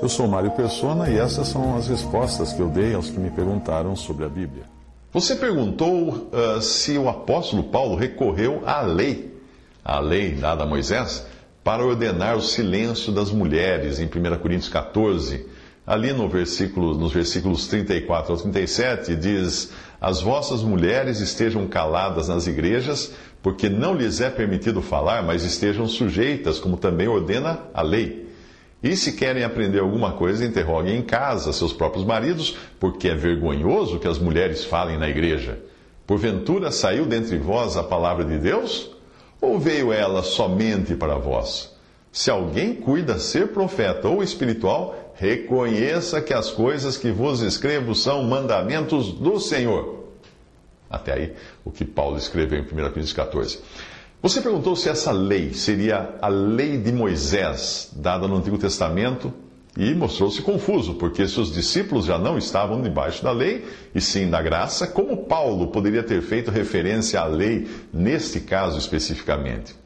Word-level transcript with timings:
Eu 0.00 0.08
sou 0.08 0.28
Mário 0.28 0.52
Persona 0.52 1.10
e 1.10 1.18
essas 1.18 1.48
são 1.48 1.76
as 1.76 1.88
respostas 1.88 2.52
que 2.52 2.60
eu 2.60 2.68
dei 2.68 2.94
aos 2.94 3.10
que 3.10 3.18
me 3.18 3.30
perguntaram 3.30 3.96
sobre 3.96 4.24
a 4.24 4.28
Bíblia. 4.28 4.62
Você 5.12 5.34
perguntou 5.36 6.30
uh, 6.32 6.62
se 6.62 6.96
o 6.96 7.08
apóstolo 7.08 7.64
Paulo 7.64 7.96
recorreu 7.96 8.62
à 8.64 8.80
lei, 8.80 9.34
à 9.84 9.98
lei 9.98 10.32
dada 10.32 10.64
a 10.64 10.66
Moisés, 10.66 11.26
para 11.64 11.84
ordenar 11.84 12.36
o 12.36 12.40
silêncio 12.40 13.12
das 13.12 13.30
mulheres, 13.30 13.98
em 13.98 14.06
1 14.06 14.38
Coríntios 14.38 14.68
14. 14.68 15.46
Ali 15.86 16.12
no 16.12 16.28
versículo, 16.28 16.94
nos 16.94 17.12
versículos 17.12 17.66
34 17.66 18.32
ao 18.32 18.38
37, 18.38 19.16
diz: 19.16 19.72
As 20.00 20.20
vossas 20.20 20.62
mulheres 20.62 21.20
estejam 21.20 21.66
caladas 21.66 22.28
nas 22.28 22.46
igrejas, 22.46 23.12
porque 23.42 23.68
não 23.68 23.94
lhes 23.94 24.20
é 24.20 24.30
permitido 24.30 24.80
falar, 24.80 25.22
mas 25.22 25.44
estejam 25.44 25.88
sujeitas, 25.88 26.58
como 26.58 26.76
também 26.76 27.08
ordena 27.08 27.60
a 27.74 27.82
lei. 27.82 28.27
E 28.82 28.96
se 28.96 29.12
querem 29.12 29.42
aprender 29.42 29.80
alguma 29.80 30.12
coisa, 30.12 30.44
interroguem 30.44 30.96
em 30.96 31.02
casa 31.02 31.52
seus 31.52 31.72
próprios 31.72 32.04
maridos, 32.04 32.56
porque 32.78 33.08
é 33.08 33.14
vergonhoso 33.14 33.98
que 33.98 34.06
as 34.06 34.18
mulheres 34.18 34.64
falem 34.64 34.98
na 34.98 35.08
igreja. 35.08 35.58
Porventura 36.06 36.70
saiu 36.70 37.04
dentre 37.04 37.36
vós 37.38 37.76
a 37.76 37.82
palavra 37.82 38.24
de 38.24 38.38
Deus? 38.38 38.90
Ou 39.40 39.58
veio 39.58 39.92
ela 39.92 40.22
somente 40.22 40.94
para 40.94 41.16
vós? 41.16 41.76
Se 42.10 42.30
alguém 42.30 42.74
cuida 42.74 43.18
ser 43.18 43.48
profeta 43.48 44.08
ou 44.08 44.22
espiritual, 44.22 45.12
reconheça 45.14 46.22
que 46.22 46.32
as 46.32 46.50
coisas 46.50 46.96
que 46.96 47.10
vos 47.10 47.40
escrevo 47.40 47.94
são 47.94 48.22
mandamentos 48.22 49.12
do 49.12 49.38
Senhor. 49.38 50.04
Até 50.88 51.12
aí, 51.12 51.32
o 51.64 51.70
que 51.70 51.84
Paulo 51.84 52.16
escreveu 52.16 52.60
em 52.60 52.62
1 52.62 52.66
Coríntios 52.66 53.12
14. 53.12 53.60
Você 54.20 54.40
perguntou 54.40 54.74
se 54.74 54.88
essa 54.88 55.12
lei 55.12 55.54
seria 55.54 56.16
a 56.20 56.26
lei 56.26 56.76
de 56.76 56.90
Moisés, 56.90 57.92
dada 57.94 58.26
no 58.26 58.36
Antigo 58.36 58.58
Testamento, 58.58 59.32
e 59.76 59.94
mostrou-se 59.94 60.42
confuso, 60.42 60.94
porque 60.94 61.28
seus 61.28 61.52
discípulos 61.52 62.06
já 62.06 62.18
não 62.18 62.36
estavam 62.36 62.82
debaixo 62.82 63.22
da 63.22 63.30
lei, 63.30 63.64
e 63.94 64.00
sim 64.00 64.28
da 64.28 64.42
graça. 64.42 64.88
Como 64.88 65.18
Paulo 65.18 65.68
poderia 65.68 66.02
ter 66.02 66.20
feito 66.20 66.50
referência 66.50 67.20
à 67.20 67.26
lei 67.26 67.68
neste 67.92 68.40
caso 68.40 68.76
especificamente? 68.76 69.76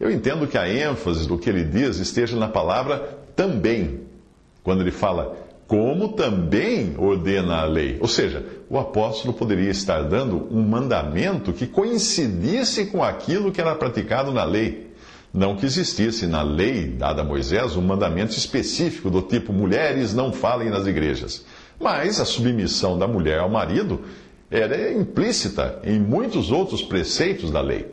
Eu 0.00 0.10
entendo 0.10 0.46
que 0.46 0.56
a 0.56 0.66
ênfase 0.66 1.28
do 1.28 1.36
que 1.36 1.50
ele 1.50 1.62
diz 1.62 1.98
esteja 1.98 2.36
na 2.36 2.48
palavra 2.48 3.18
também, 3.36 4.00
quando 4.62 4.80
ele 4.80 4.90
fala 4.90 5.36
como 5.66 6.10
também 6.10 6.94
ordena 6.98 7.56
a 7.56 7.64
lei. 7.64 7.96
Ou 8.00 8.08
seja, 8.08 8.44
o 8.68 8.78
apóstolo 8.78 9.32
poderia 9.32 9.70
estar 9.70 10.02
dando 10.02 10.46
um 10.50 10.62
mandamento 10.62 11.52
que 11.52 11.66
coincidisse 11.66 12.86
com 12.86 13.02
aquilo 13.02 13.50
que 13.50 13.60
era 13.60 13.74
praticado 13.74 14.32
na 14.32 14.44
lei. 14.44 14.92
Não 15.32 15.56
que 15.56 15.66
existisse 15.66 16.26
na 16.26 16.42
lei 16.42 16.86
dada 16.86 17.22
a 17.22 17.24
Moisés 17.24 17.76
um 17.76 17.82
mandamento 17.82 18.36
específico 18.36 19.10
do 19.10 19.22
tipo 19.22 19.52
mulheres 19.52 20.14
não 20.14 20.32
falem 20.32 20.70
nas 20.70 20.86
igrejas. 20.86 21.44
Mas 21.80 22.20
a 22.20 22.24
submissão 22.24 22.98
da 22.98 23.08
mulher 23.08 23.40
ao 23.40 23.48
marido 23.48 24.02
era 24.50 24.92
implícita 24.92 25.80
em 25.82 25.98
muitos 25.98 26.52
outros 26.52 26.82
preceitos 26.82 27.50
da 27.50 27.60
lei. 27.60 27.92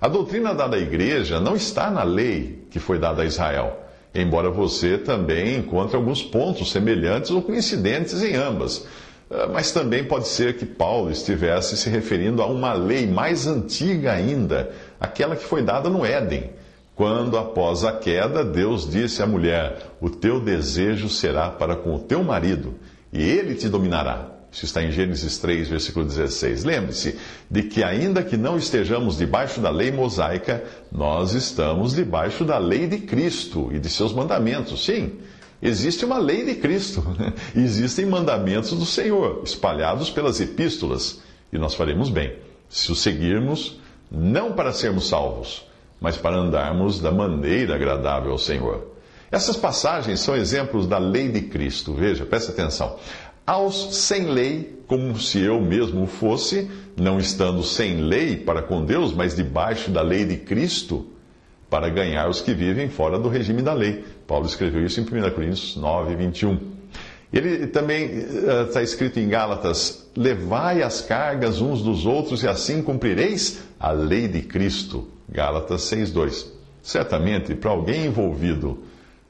A 0.00 0.08
doutrina 0.08 0.54
dada 0.54 0.76
à 0.76 0.80
igreja 0.80 1.38
não 1.38 1.54
está 1.54 1.90
na 1.90 2.02
lei 2.02 2.64
que 2.70 2.80
foi 2.80 2.98
dada 2.98 3.22
a 3.22 3.26
Israel 3.26 3.89
embora 4.14 4.50
você 4.50 4.98
também 4.98 5.56
encontre 5.56 5.96
alguns 5.96 6.22
pontos 6.22 6.70
semelhantes 6.70 7.30
ou 7.30 7.42
coincidentes 7.42 8.22
em 8.22 8.34
ambas. 8.34 8.86
Ah, 9.30 9.48
mas 9.52 9.70
também 9.70 10.04
pode 10.04 10.26
ser 10.26 10.56
que 10.56 10.66
Paulo 10.66 11.10
estivesse 11.10 11.76
se 11.76 11.88
referindo 11.88 12.42
a 12.42 12.46
uma 12.46 12.72
lei 12.72 13.06
mais 13.06 13.46
antiga 13.46 14.12
ainda, 14.12 14.70
aquela 14.98 15.36
que 15.36 15.44
foi 15.44 15.62
dada 15.62 15.88
no 15.88 16.04
Éden, 16.04 16.50
quando, 16.96 17.38
após 17.38 17.84
a 17.84 17.92
queda, 17.92 18.44
Deus 18.44 18.90
disse 18.90 19.22
à 19.22 19.26
mulher: 19.26 19.78
O 20.00 20.10
teu 20.10 20.40
desejo 20.40 21.08
será 21.08 21.48
para 21.48 21.76
com 21.76 21.94
o 21.94 21.98
teu 22.00 22.22
marido, 22.22 22.74
e 23.12 23.22
ele 23.22 23.54
te 23.54 23.68
dominará. 23.68 24.39
Isso 24.52 24.64
está 24.64 24.82
em 24.82 24.90
Gênesis 24.90 25.38
3, 25.38 25.68
versículo 25.68 26.04
16. 26.04 26.64
Lembre-se 26.64 27.16
de 27.48 27.62
que, 27.62 27.84
ainda 27.84 28.22
que 28.22 28.36
não 28.36 28.56
estejamos 28.56 29.16
debaixo 29.16 29.60
da 29.60 29.70
lei 29.70 29.92
mosaica, 29.92 30.64
nós 30.90 31.34
estamos 31.34 31.94
debaixo 31.94 32.44
da 32.44 32.58
lei 32.58 32.88
de 32.88 32.98
Cristo 32.98 33.70
e 33.72 33.78
de 33.78 33.88
seus 33.88 34.12
mandamentos. 34.12 34.84
Sim, 34.84 35.18
existe 35.62 36.04
uma 36.04 36.18
lei 36.18 36.44
de 36.44 36.56
Cristo. 36.56 37.04
Existem 37.54 38.06
mandamentos 38.06 38.72
do 38.72 38.84
Senhor, 38.84 39.42
espalhados 39.44 40.10
pelas 40.10 40.40
epístolas. 40.40 41.20
E 41.52 41.58
nós 41.58 41.74
faremos 41.74 42.10
bem 42.10 42.34
se 42.68 42.90
os 42.90 43.00
seguirmos, 43.00 43.78
não 44.10 44.52
para 44.52 44.72
sermos 44.72 45.08
salvos, 45.08 45.64
mas 46.00 46.16
para 46.16 46.36
andarmos 46.36 46.98
da 46.98 47.12
maneira 47.12 47.76
agradável 47.76 48.32
ao 48.32 48.38
Senhor. 48.38 48.90
Essas 49.30 49.56
passagens 49.56 50.18
são 50.18 50.34
exemplos 50.34 50.88
da 50.88 50.98
lei 50.98 51.28
de 51.28 51.42
Cristo. 51.42 51.94
Veja, 51.94 52.26
presta 52.26 52.50
atenção 52.50 52.98
aos 53.50 53.96
sem 53.96 54.26
lei, 54.26 54.80
como 54.86 55.18
se 55.18 55.40
eu 55.40 55.60
mesmo 55.60 56.06
fosse, 56.06 56.70
não 56.96 57.18
estando 57.18 57.64
sem 57.64 57.96
lei 57.96 58.36
para 58.36 58.62
com 58.62 58.84
Deus, 58.84 59.12
mas 59.12 59.34
debaixo 59.34 59.90
da 59.90 60.02
lei 60.02 60.24
de 60.24 60.36
Cristo, 60.36 61.08
para 61.68 61.88
ganhar 61.88 62.28
os 62.28 62.40
que 62.40 62.54
vivem 62.54 62.88
fora 62.88 63.18
do 63.18 63.28
regime 63.28 63.60
da 63.60 63.72
lei. 63.72 64.04
Paulo 64.24 64.46
escreveu 64.46 64.86
isso 64.86 65.00
em 65.00 65.02
1 65.02 65.30
Coríntios 65.32 65.76
9, 65.76 66.14
21. 66.14 66.60
Ele 67.32 67.66
também 67.66 68.18
está 68.68 68.78
uh, 68.78 68.84
escrito 68.84 69.18
em 69.18 69.28
Gálatas: 69.28 70.08
Levai 70.16 70.84
as 70.84 71.00
cargas 71.00 71.60
uns 71.60 71.82
dos 71.82 72.06
outros 72.06 72.44
e 72.44 72.48
assim 72.48 72.80
cumprireis 72.80 73.64
a 73.80 73.90
lei 73.90 74.28
de 74.28 74.42
Cristo. 74.42 75.08
Gálatas 75.28 75.82
6, 75.82 76.12
2. 76.12 76.52
Certamente, 76.82 77.56
para 77.56 77.72
alguém 77.72 78.06
envolvido 78.06 78.78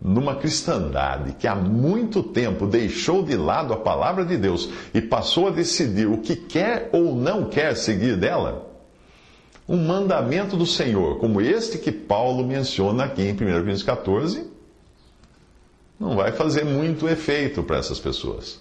numa 0.00 0.36
cristandade 0.36 1.32
que 1.32 1.46
há 1.48 1.54
muito 1.54 2.22
tempo 2.22 2.66
deixou 2.66 3.22
de 3.22 3.36
lado 3.36 3.72
a 3.72 3.76
palavra 3.76 4.24
de 4.24 4.36
Deus 4.36 4.68
e 4.92 5.00
passou 5.00 5.48
a 5.48 5.50
decidir 5.50 6.06
o 6.06 6.18
que 6.18 6.36
quer 6.36 6.90
ou 6.92 7.14
não 7.14 7.46
quer 7.46 7.76
seguir 7.76 8.16
dela, 8.16 8.66
um 9.68 9.76
mandamento 9.76 10.56
do 10.56 10.66
Senhor, 10.66 11.18
como 11.18 11.40
este 11.40 11.78
que 11.78 11.90
Paulo 11.90 12.46
menciona 12.46 13.04
aqui 13.04 13.22
em 13.22 13.32
1 13.32 13.36
Coríntios 13.36 13.82
14, 13.82 14.46
não 15.98 16.14
vai 16.14 16.30
fazer 16.32 16.64
muito 16.64 17.08
efeito 17.08 17.62
para 17.62 17.78
essas 17.78 17.98
pessoas. 17.98 18.60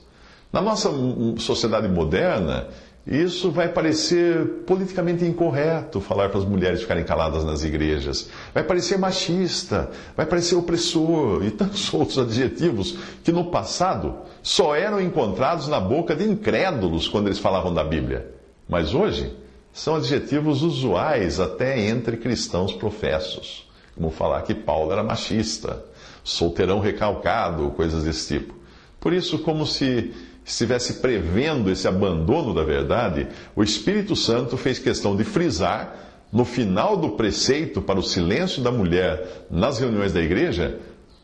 Na 0.51 0.61
nossa 0.61 0.89
sociedade 1.37 1.87
moderna, 1.87 2.69
isso 3.07 3.51
vai 3.51 3.69
parecer 3.69 4.63
politicamente 4.65 5.23
incorreto 5.23 6.01
falar 6.01 6.29
para 6.29 6.39
as 6.39 6.45
mulheres 6.45 6.81
ficarem 6.81 7.03
caladas 7.03 7.43
nas 7.43 7.63
igrejas. 7.63 8.29
Vai 8.51 8.63
parecer 8.63 8.97
machista, 8.97 9.91
vai 10.17 10.25
parecer 10.25 10.55
opressor 10.55 11.45
e 11.45 11.51
tantos 11.51 11.91
outros 11.93 12.17
adjetivos 12.17 12.97
que 13.23 13.31
no 13.31 13.51
passado 13.51 14.15
só 14.41 14.75
eram 14.75 14.99
encontrados 14.99 15.67
na 15.67 15.79
boca 15.79 16.15
de 16.15 16.23
incrédulos 16.23 17.07
quando 17.07 17.27
eles 17.27 17.37
falavam 17.37 17.71
da 17.71 17.83
Bíblia. 17.83 18.31
Mas 18.67 18.95
hoje 18.95 19.31
são 19.71 19.95
adjetivos 19.95 20.63
usuais 20.63 21.39
até 21.39 21.79
entre 21.79 22.17
cristãos 22.17 22.73
professos, 22.73 23.69
como 23.93 24.09
falar 24.09 24.41
que 24.41 24.55
Paulo 24.55 24.91
era 24.91 25.03
machista, 25.03 25.85
solteirão 26.23 26.79
recalcado, 26.79 27.69
coisas 27.71 28.03
desse 28.03 28.39
tipo. 28.39 28.55
Por 28.99 29.13
isso, 29.13 29.37
como 29.37 29.67
se 29.67 30.11
estivesse 30.45 30.95
prevendo 30.95 31.71
esse 31.71 31.87
abandono 31.87 32.53
da 32.53 32.63
verdade, 32.63 33.27
o 33.55 33.63
Espírito 33.63 34.15
Santo 34.15 34.55
fez 34.55 34.77
questão 34.77 35.15
de 35.15 35.23
frisar, 35.23 36.03
no 36.31 36.45
final 36.45 36.97
do 36.97 37.11
preceito 37.11 37.81
para 37.81 37.99
o 37.99 38.03
silêncio 38.03 38.61
da 38.61 38.71
mulher 38.71 39.47
nas 39.49 39.79
reuniões 39.79 40.13
da 40.13 40.21
igreja, 40.21 40.79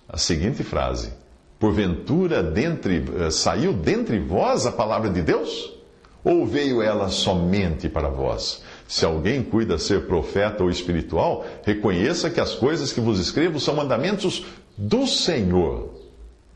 a 0.09 0.17
seguinte 0.17 0.63
frase: 0.63 1.13
Porventura 1.59 2.41
dentre, 2.41 3.03
eh, 3.19 3.29
saiu 3.29 3.73
dentre 3.73 4.19
vós 4.19 4.65
a 4.65 4.71
palavra 4.71 5.09
de 5.09 5.21
Deus? 5.21 5.71
Ou 6.23 6.45
veio 6.45 6.81
ela 6.81 7.09
somente 7.09 7.89
para 7.89 8.07
vós? 8.07 8.63
Se 8.87 9.05
alguém 9.05 9.43
cuida 9.43 9.77
ser 9.77 10.05
profeta 10.05 10.63
ou 10.63 10.69
espiritual, 10.69 11.45
reconheça 11.63 12.29
que 12.29 12.39
as 12.39 12.53
coisas 12.53 12.93
que 12.93 13.01
vos 13.01 13.19
escrevo 13.19 13.59
são 13.59 13.75
mandamentos 13.75 14.45
do 14.77 15.07
Senhor. 15.07 15.89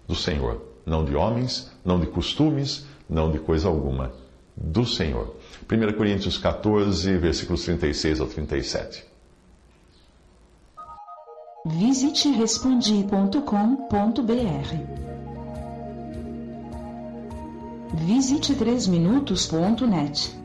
Do 0.07 0.15
Senhor 0.15 0.61
não 0.85 1.03
de 1.03 1.15
homens, 1.15 1.71
não 1.85 1.99
de 1.99 2.07
costumes, 2.07 2.85
não 3.07 3.31
de 3.31 3.39
coisa 3.39 3.67
alguma, 3.69 4.11
do 4.57 4.85
Senhor. 4.85 5.35
1 5.71 5.93
Coríntios 5.95 6.37
14, 6.37 7.17
versículos 7.17 7.63
36 7.63 8.19
ao 8.19 8.27
37. 8.27 9.05
Visite 11.67 12.29
respondi.com.br. 12.29 13.39
Visite 17.93 18.53
3minutos.net. 18.55 20.44